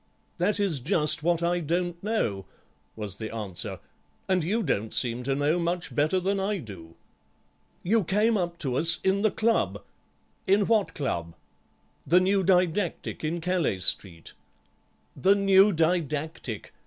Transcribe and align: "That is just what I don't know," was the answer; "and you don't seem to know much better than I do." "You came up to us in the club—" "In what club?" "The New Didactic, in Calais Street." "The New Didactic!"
"That 0.39 0.59
is 0.59 0.79
just 0.79 1.21
what 1.21 1.43
I 1.43 1.59
don't 1.59 2.03
know," 2.03 2.47
was 2.95 3.17
the 3.17 3.31
answer; 3.31 3.77
"and 4.27 4.43
you 4.43 4.63
don't 4.63 4.95
seem 4.95 5.21
to 5.21 5.35
know 5.35 5.59
much 5.59 5.93
better 5.93 6.19
than 6.19 6.39
I 6.39 6.57
do." 6.57 6.95
"You 7.83 8.03
came 8.03 8.35
up 8.35 8.57
to 8.65 8.77
us 8.77 8.97
in 9.03 9.21
the 9.21 9.29
club—" 9.29 9.83
"In 10.47 10.65
what 10.65 10.95
club?" 10.95 11.35
"The 12.07 12.19
New 12.19 12.43
Didactic, 12.43 13.23
in 13.23 13.41
Calais 13.41 13.81
Street." 13.81 14.33
"The 15.15 15.35
New 15.35 15.71
Didactic!" 15.71 16.73